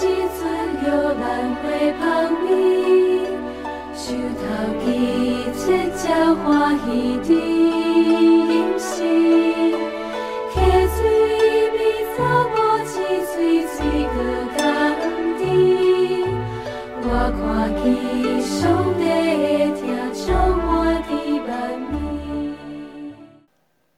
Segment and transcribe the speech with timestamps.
[0.00, 0.48] 即阵
[0.86, 1.20] 有咱
[1.56, 2.00] 会香
[2.46, 2.48] 味，
[3.92, 4.00] 受
[4.40, 4.40] 透
[4.86, 4.88] 一
[5.52, 6.40] 切才欢
[6.78, 6.88] 喜
[7.18, 8.88] 的饮食。
[10.48, 10.56] 溪
[10.88, 10.96] 水
[11.72, 11.78] 美
[12.16, 12.18] 走
[12.48, 12.90] 无止
[13.26, 13.36] 水
[13.66, 13.76] 水
[14.14, 14.16] 可
[14.56, 14.58] 甘
[15.36, 15.44] 甜，
[17.02, 17.04] 我
[17.36, 17.84] 看见
[18.40, 18.56] 上
[18.96, 20.24] 帝的疼充
[20.64, 21.10] 满的
[21.46, 21.50] 万
[21.92, 21.92] 米。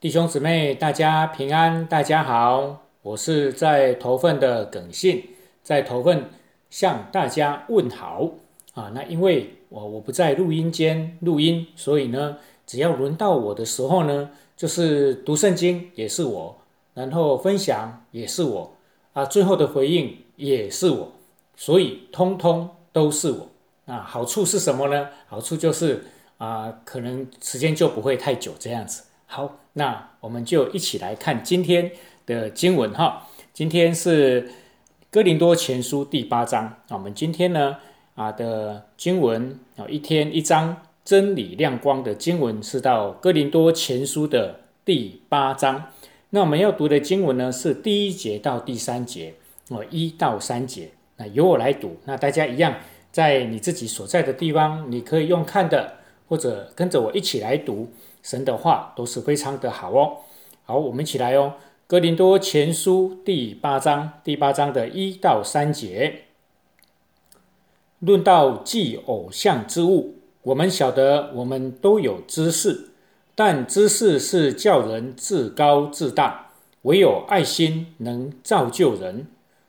[0.00, 5.24] 弟兄姊妹，大家平安，大家好，我是在头份的耿信，
[5.64, 6.30] 在头份
[6.70, 8.30] 向大家问好
[8.74, 8.92] 啊。
[8.94, 16.56] 那因为我我不在录音间录音，所以呢，只要轮到我的时候呢，就是读圣经也是我，
[16.94, 18.76] 然后分享也是我
[19.14, 21.12] 啊，最后的回应也是我，
[21.56, 23.48] 所以通通都是我。
[23.86, 25.08] 啊，好处是什么呢？
[25.26, 26.04] 好处就是
[26.38, 29.04] 啊，可能时间就不会太久这样子。
[29.26, 31.92] 好，那我们就一起来看今天
[32.24, 33.28] 的经文哈。
[33.52, 34.50] 今天是
[35.14, 36.74] 哥林多前书第八章。
[36.88, 37.76] 那我们今天呢
[38.16, 45.84] 啊的经文啊，一天一章真理亮光的经文是到哥林多前书的第八章。
[46.30, 49.32] 那我们要读的经文呢是第一节到第三节
[49.68, 50.90] 哦，一到三节。
[51.16, 52.74] 那由我来读，那大家一样
[53.12, 55.92] 在你自己所在的地方，你可以用看的，
[56.26, 57.88] 或者跟着我一起来读。
[58.24, 60.16] 神的话都是非常的好哦。
[60.64, 61.52] 好，我们一起来哦。
[61.86, 66.22] 哥林多前书第八章，第八章的一到三节，
[67.98, 72.88] 论到祭偶像之物，我们晓得我们都有知识，
[73.34, 79.26] 但知识是叫人自高自大，唯有爱心能造就人。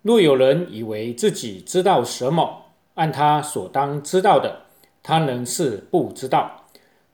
[0.00, 2.62] 若有人以为自己知道什么，
[2.94, 4.62] 按他所当知道的，
[5.02, 6.64] 他能是不知道。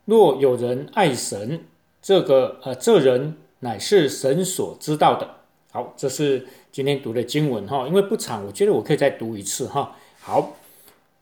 [0.05, 1.65] 若有人爱神，
[2.01, 5.27] 这个呃，这人乃是神所知道的。
[5.73, 9.97] 好，这是今天读的经文哈，因为不长，我觉得我可以再读一次哈。
[10.21, 10.53] 好，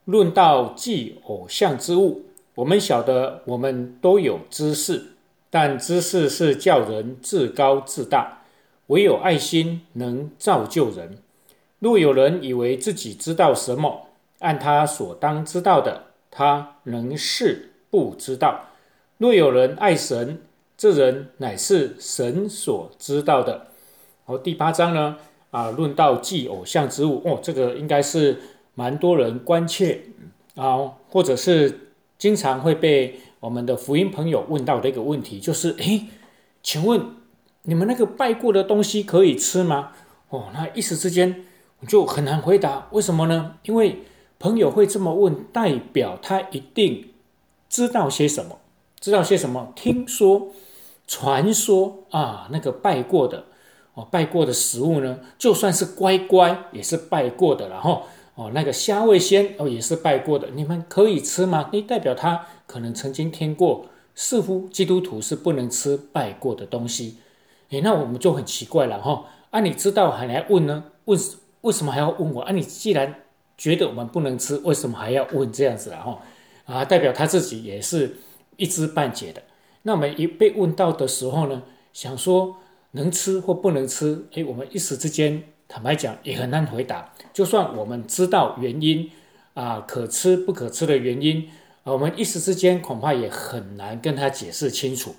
[0.06, 2.24] 论到祭偶像之物，
[2.56, 5.14] 我们晓得我们都有知识，
[5.50, 8.42] 但知识是叫人自高自大，
[8.88, 11.18] 唯有爱心能造就人。
[11.78, 14.08] 若有人以为自己知道什么，
[14.40, 18.66] 按他所当知道的，他能是不知道。
[19.18, 20.42] 若有人爱神，
[20.82, 23.52] 这人乃是神所知道的。
[23.52, 23.66] 然
[24.24, 25.16] 后，第八章呢，
[25.52, 28.40] 啊，论到祭偶像之物，哦，这个应该是
[28.74, 30.06] 蛮多人关切
[30.56, 36.08] 啊，或者是经常会被我们的福音朋友问到的一个问题，就是，诶，
[36.64, 37.00] 请问
[37.62, 39.92] 你们那个拜过的东西可以吃吗？
[40.30, 41.44] 哦，那一时之间
[41.86, 43.54] 就很难回答，为什么呢？
[43.62, 43.98] 因为
[44.40, 47.10] 朋友会这么问，代表他一定
[47.68, 48.58] 知道些什么。
[48.98, 49.72] 知道些什么？
[49.76, 50.48] 听说、
[51.12, 53.44] 传说啊，那个拜过的
[53.92, 61.68] 哦，拜过的食物呢，就算是乖乖也是拜过的，然后哦，那个虾味鲜哦也是拜过的，你们可以吃吗？
[61.70, 63.84] 你代表他可能曾经听过，
[64.14, 67.18] 似乎基督徒是不能吃拜过的东西。
[67.68, 69.26] 诶，那我们就很奇怪了哈。
[69.50, 70.82] 啊，你知道还来问呢？
[71.04, 71.20] 问
[71.60, 72.40] 为什么还要问我？
[72.40, 73.14] 啊，你既然
[73.58, 76.00] 觉得我们不能吃，为什么还要问这样子啊？
[76.00, 76.18] 哈
[76.64, 78.16] 啊，代表他自己也是。
[78.58, 79.42] 一知半解的，
[79.82, 81.62] 那我们一被问到的时候呢，
[81.92, 82.56] 想说
[82.92, 87.12] 能吃或不能吃，诶，我们一时之间坦白讲也很难回答。
[87.32, 89.10] 就算我们知道原因
[89.54, 91.50] 啊，可吃不可吃的原因
[91.82, 95.16] 啊，我们一时之间恐怕也很难跟他解释清楚。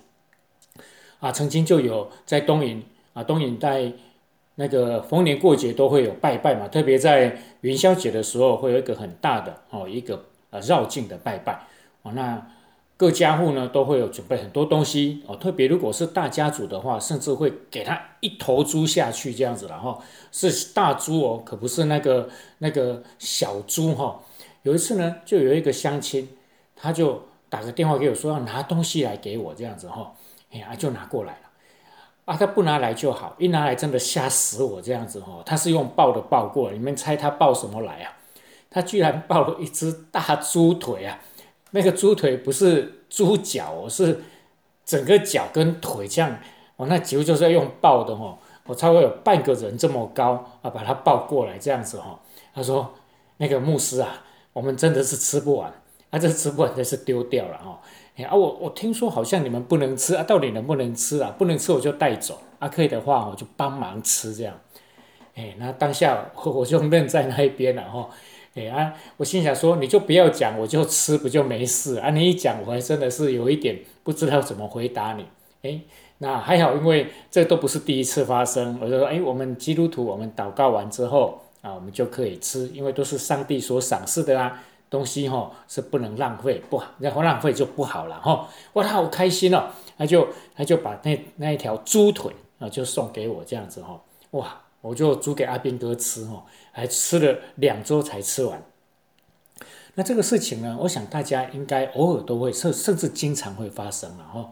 [1.19, 3.91] 啊，曾经就有在东营啊，东营在
[4.55, 11.67] 那个逢年过节都会有拜拜嘛，特别在元宵节的时候会有一个很大的哦，一个呃绕境的拜拜
[12.03, 12.47] 哦，那。
[13.03, 19.99] 各家户呢都会有准备很多东西哦，特别如果是大家族的话，甚至会给他一头猪下去这样子了哈，
[20.31, 24.21] 是大猪哦，可不是那个那个小猪哈。
[24.61, 26.29] 有一次呢，就有一个乡亲，
[26.77, 30.13] 他就打个电话给我说要拿东西来给我这样子哈，
[30.53, 31.49] 哎呀就拿过来了
[32.23, 38.15] 啊，他不拿来就好，一拿来真的吓死我这样子哈，他是用抱的抱过，你们猜他抱什么来啊？
[38.71, 41.19] 他居然抱了一只大猪腿啊！
[41.75, 44.23] 那个猪腿不是猪脚，是
[44.85, 46.37] 整个脚跟腿这样，
[46.75, 48.37] 哦，那几乎就是要用抱的哈，
[48.67, 52.19] 我差不多有半个人这么高啊，把它抱过来这样子哈。
[52.53, 52.93] 他说
[53.37, 54.23] ：“那个牧师啊，
[54.53, 55.73] 我们真的是吃不完，
[56.11, 57.81] 啊，这吃不完的是丢掉了哈。
[58.23, 61.33] 啊，我我听说好像你们不能吃啊，到底能不能吃啊？
[61.37, 64.53] 不能吃我就带走，啊，可以的话我就帮忙吃这样。
[65.33, 68.07] 哎，那当下我就愣在那一边了哈。”
[68.55, 72.09] 哎啊，我心想说，你就不要讲，我就吃，不就没事啊？
[72.11, 75.25] 你一讲，我还真的是有一点不知道怎么回答你。
[75.63, 75.79] 哎，
[76.19, 78.77] 那还好，因为这都不是第一次发生。
[78.81, 84.63] 我就说，哎，我们基督徒，我们祷告完之后，啊，我们就可以吃，因为都是上帝所赏赐的啊。
[84.89, 88.47] 东西哈是不能浪费，不好，然后浪费就不好了哈。
[88.73, 89.63] 哇，他好开心哦，
[89.97, 93.99] 他就他就把那那一条猪腿啊就送给我这样子哈。
[94.31, 98.61] 哇，我就煮给阿斌哥吃哈，还吃了两周才吃完。
[99.95, 104.51] 那这个事情呢，我想大家应该偶尔都会，甚甚至经常会发生了哈。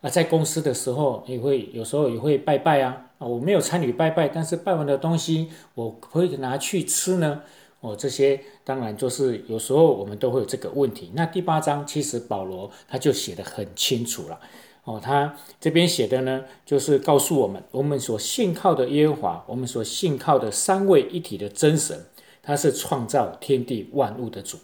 [0.00, 7.42] 啊，在公司的时候也会有时候也会拜拜啊啊，我没有参与拜拜，但是拜完的东西我可以拿去吃呢。
[7.80, 11.12] 哦，这些当然就是有时候我们都会有这个问题。
[11.14, 14.40] 那第八章其实保罗他就写的很清楚了。
[14.88, 22.06] 哦，他这边写的呢，就是告诉我们，我们所信靠的耶和华，我们所信靠的三位一体的真神，
[22.42, 24.56] 他是创造天地万物的主。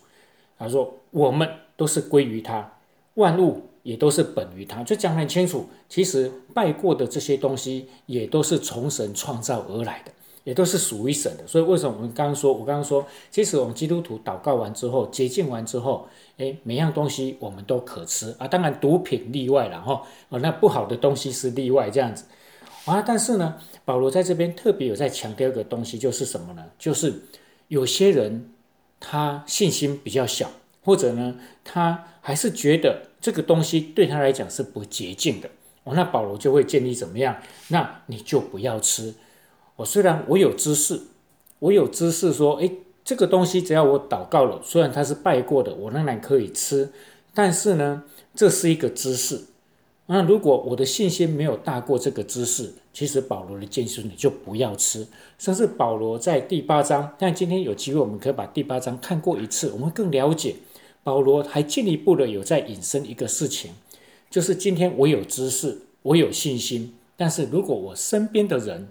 [0.59, 2.79] 他说，我们都是归于他，
[3.17, 5.69] 万物也都是本于他，就讲很清楚。
[5.91, 10.12] 其实拜过的这些东西，也都是从神创造而来的。
[10.44, 16.06] 也都是属于神的，所以为什么我们刚刚说，我刚刚说，其实我们基督徒祷告完之后，洁净完之后，
[16.37, 22.25] 诶，每样东西我们都可吃啊，当然毒品例外了哈，哦，那不好的东西是例外这样子
[22.85, 23.00] 啊。
[23.00, 23.56] 但是呢，
[23.87, 26.62] 保罗在这边特别有在强调一个东西，就是什么呢？
[26.79, 27.12] 就是
[27.69, 28.50] 有些人
[29.00, 30.50] 他信心比较小，
[30.82, 35.49] 或者呢，他还是觉得这个东西对他来讲是不洁净的
[35.85, 37.35] 哦，那保罗就会建议怎么样？
[37.69, 39.14] 那你就不要吃。
[39.76, 41.00] 我虽然我有知识，
[41.59, 42.71] 我有知识说，诶，
[43.05, 46.91] 这个东西只要我祷告了，虽然它是拜过的，我仍然可以吃。
[47.35, 48.05] 但是呢，
[48.35, 49.41] 这是一个知识。
[50.06, 55.06] 那如果我的信心没有大过这个知识，其实保罗的建议是，你就不要吃。
[55.38, 60.56] 甚至保罗在第八章，但今天有机会，我们可以把第八章看过一次，我们更了解
[61.03, 63.73] 保罗还进一步的有在引申一个事情，
[64.31, 68.88] 就是今天我有知识，我有信心，但是如果我身边的人，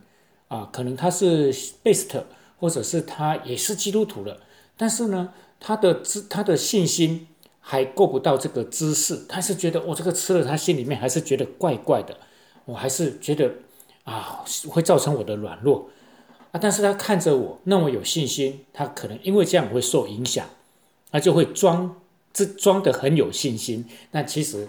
[0.54, 1.52] 啊，可能他是
[1.84, 2.22] best，
[2.60, 4.38] 或者是他也是基督徒了，
[4.78, 7.28] 但是呢，他的知他的信心
[7.60, 12.16] 还够不到这个知识，他是觉得我这个吃了，他心里面还是觉得怪怪的，
[12.66, 13.52] 我还是觉得
[14.04, 15.90] 啊会造成我的软弱。
[16.52, 20.46] 啊，但是他看着我那么有信心，他可能因为这样会受影响，
[21.12, 22.00] 他就会装
[22.32, 24.68] 这装的很有信心，那其实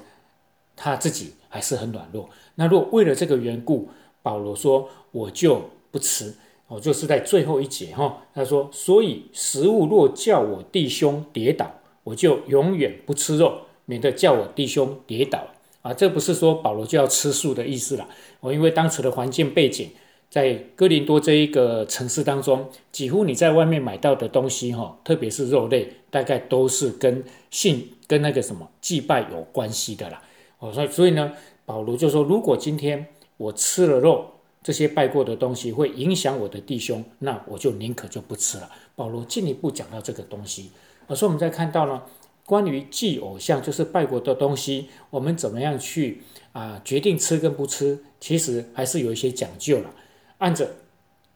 [0.76, 2.30] 他自己还是很软弱。
[2.54, 3.90] 那如果为了这个缘故，
[4.24, 5.62] 保罗说我就。
[5.94, 6.34] 不吃
[6.66, 11.70] 哦，就是在最后一节哈，他说：“所以食物若叫我弟兄跌倒，
[12.02, 15.38] 我就永远不吃肉，免得叫我弟兄跌倒
[15.82, 18.08] 啊。”这不是说保罗就要吃素的意思了。
[18.40, 19.88] 我因为当时的环境背景，
[20.28, 27.22] 在哥林多这一个城市当中，几乎你在外面买到的东西哈，特别是肉类，大概都是跟
[27.52, 30.20] 信跟那个什么祭拜有关系的啦。
[30.58, 31.30] 哦，所以所以呢，
[31.64, 33.06] 保罗就说：“如果今天
[33.36, 34.30] 我吃了肉，”
[34.64, 38.70] 这些拜过的东西会影响我的弟兄，那我就宁可就不吃了。
[38.96, 40.70] 保罗进一步讲到这个东西，
[41.08, 42.02] 所以我们在看到呢，
[42.46, 46.22] 关于祭偶像，就是拜过的东西，我们怎么样去
[46.52, 49.90] 啊决定吃跟不吃，其实还是有一些讲究了。
[50.38, 50.66] 按着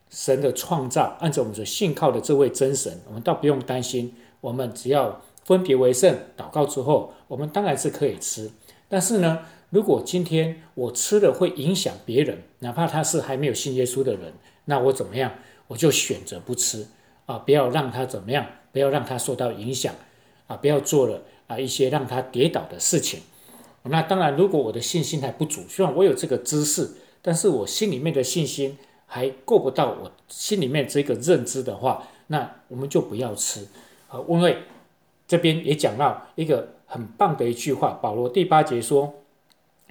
[0.09, 4.15] 神的创造，按照我们所信靠的这位真神，我们倒不用担心。
[4.41, 8.51] 我们只要分别为圣，祷告之后，我们当然是可以吃。
[8.89, 9.41] 但是呢？
[9.71, 14.33] 如果今天我吃了会影响别人，哪怕他是还没有信耶稣的人，
[14.65, 15.31] 那我怎么样？
[15.67, 16.87] 我就选择不吃
[17.27, 17.37] 啊！
[17.37, 18.47] 不要让他怎么样？
[18.73, 19.95] 不要让他受到影响
[20.47, 20.57] 啊！
[20.57, 23.21] 不要做了啊一些让他跌倒的事情。
[23.83, 33.69] 那当然，如果我的信心还不足，虽然我有这个知识，但是我心里面的信心还够不到我心里面这个认知的话，那我们就不要吃
[34.09, 34.19] 啊！
[34.27, 34.57] 因为
[35.27, 39.13] 这边也讲到一个很棒的一句话，保罗第八节说。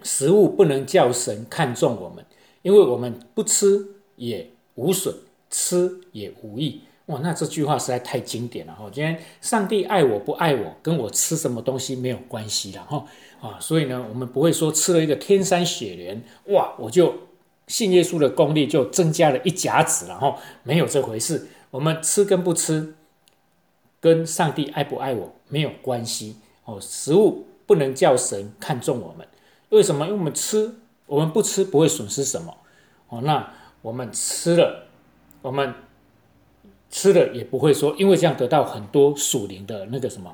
[0.04, 2.25] 食物不能叫神看重我们，
[2.62, 3.86] 因为我们不吃
[4.16, 5.13] 也无损，
[5.50, 6.82] 吃也无益。
[7.08, 8.89] 哇，那这句话实在太经典了哈！
[8.92, 13.06] 今天上帝爱我不爱我，跟我吃什么东西没有关系了哈
[13.39, 13.58] 啊！
[13.62, 17.13] 所以呢，我们不会说吃了一个天山雪莲，哇，我就
[17.68, 21.48] 信耶稣的功力就增加了一甲子了哈，没有这回事。
[21.72, 22.94] 我们吃跟不吃，
[24.01, 26.36] 跟上帝爱不爱我没有关系
[26.66, 26.77] 哦。
[26.82, 29.25] 食物不能叫神看重我们。
[29.69, 30.05] 为什么？
[30.05, 32.55] 因为我们吃，我们不吃不会损失什么
[33.09, 33.21] 哦。
[33.21, 34.88] 那我们吃了，
[35.41, 35.74] 我们
[36.89, 40.33] 吃了也不会说，因为这样得到很多属灵的那个什么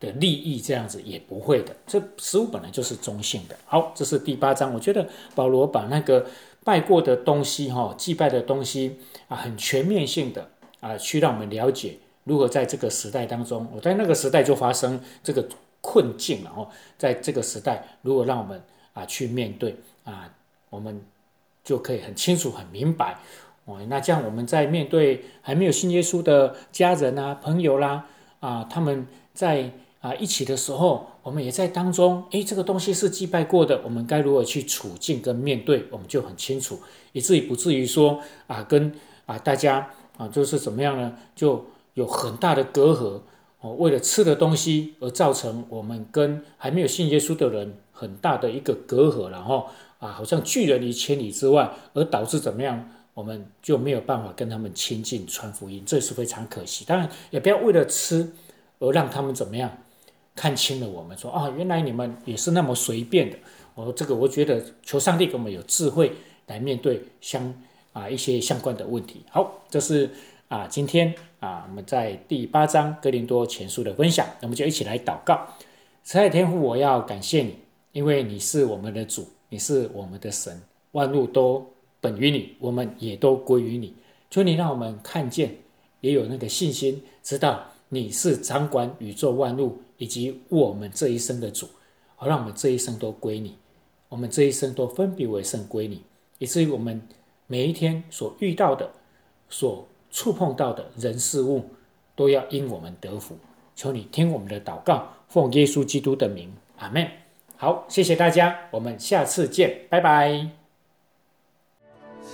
[0.00, 1.74] 的利益，这样子也不会的。
[1.86, 3.56] 这食物本来就是中性的。
[3.66, 4.74] 好，这是第八章。
[4.74, 6.26] 我觉得保罗把那个
[6.64, 8.98] 拜过的东西，哈，祭拜的东西
[9.28, 15.48] 啊，很全面性的啊，去让我们了解如何在这个时代当中，我在那个时代就发生这个
[15.80, 16.68] 困境了哦。
[16.98, 18.60] 在这个时代，如果让我们
[18.94, 20.32] 啊，去面对啊，
[20.70, 21.00] 我们
[21.64, 23.18] 就可以很清楚、很明白，
[23.64, 28.06] 哦，那这样我们在面对还没有信耶稣的家人啊、朋友啦
[28.40, 29.70] 啊，他们在
[30.00, 32.24] 啊一起的时候，我们也在当中。
[32.32, 36.80] 诶，这个东西是祭拜过的，我们该如何去处境跟面对，我们就很清楚，
[37.12, 38.92] 以至于不至于说啊，跟
[39.26, 43.20] 啊大家啊就是怎么样呢，就有很大的隔阂
[43.62, 43.72] 哦。
[43.72, 49.66] 为了吃的东西而造成我们跟还没有信耶稣的人很大的一个隔阂，然后
[49.98, 52.90] 啊，好像拒人于千里之外，而导致怎么样？
[53.14, 56.82] 我们就没有办法跟他们亲近传福音，这是非常可惜。
[56.86, 58.32] 当然，也不要为了吃
[58.78, 59.70] 而让他们怎么样
[60.34, 63.36] 看清了我们，说啊，原来你们也是那么随便的。
[63.74, 66.10] 我这个，我觉得求上帝给我们有智慧
[66.46, 67.54] 来面对相
[67.92, 69.20] 啊一些相关的问题。
[69.30, 70.08] 好，这是
[70.52, 75.48] 啊今天啊我们在第八章哥林多前书的分享，那么就一起来祷告。
[76.04, 77.56] 慈爱天父，我要感谢你，
[77.92, 81.66] 因为你是我们的主，你是我们的神，万物都。
[82.02, 83.94] 本于你，我们也都归于你。
[84.28, 85.54] 求你让我们看见，
[86.00, 91.66] 也有那个信心，知道你是掌管宇宙万物以及我们这一生的主，
[92.16, 93.56] 好让我们这一生都归你，
[94.10, 96.02] 我们这一生都分别为圣归你，
[96.38, 97.00] 以至于我们
[97.46, 98.90] 每一天所遇到的、
[99.48, 101.70] 所触碰到的人事物，
[102.14, 103.36] 都要因我们得福。
[103.74, 107.08] 求你听我们的祷告，奉耶稣基督的名，阿门。
[107.56, 110.28] 好，谢谢大家，我们下次见，拜拜。
[110.28, 110.50] 一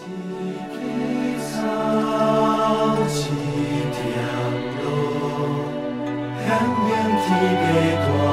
[0.02, 1.62] 枝草，
[3.06, 3.22] 一
[3.94, 3.98] 条
[4.82, 4.86] 路，
[6.44, 6.48] 向
[6.84, 6.88] 天
[7.22, 8.27] 地的。